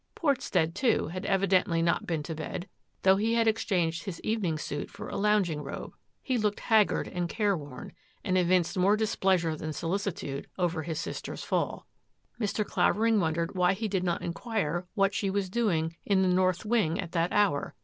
Portstead, 0.15 0.73
too, 0.73 1.09
had 1.09 1.27
evidently 1.27 1.79
not 1.79 2.07
been 2.07 2.23
to 2.23 2.33
bed, 2.33 2.67
though 3.03 3.17
he 3.17 3.35
had 3.35 3.47
exchanged 3.47 4.05
his 4.05 4.19
evening 4.21 4.57
suit 4.57 4.89
for 4.89 5.07
a 5.07 5.15
lounging 5.15 5.61
robe. 5.61 5.93
He 6.23 6.39
looked 6.39 6.61
haggard 6.61 7.07
and 7.07 7.29
care 7.29 7.55
worn, 7.55 7.93
and 8.23 8.35
evinced 8.35 8.75
more 8.79 8.97
displeasure 8.97 9.55
than 9.55 9.73
solicitude 9.73 10.47
over 10.57 10.81
his 10.81 10.99
sister's 10.99 11.43
fall. 11.43 11.85
Mr. 12.39 12.65
Clavering 12.65 13.19
wondered 13.19 13.53
why 13.53 13.73
he 13.73 13.87
did 13.87 14.03
not 14.03 14.23
inquire 14.23 14.87
what 14.95 15.13
she 15.13 15.29
was 15.29 15.51
doing 15.51 15.95
in 16.03 16.23
the 16.23 16.27
north 16.27 16.65
wing 16.65 16.99
at 16.99 17.11
that 17.11 17.31
hour. 17.31 17.75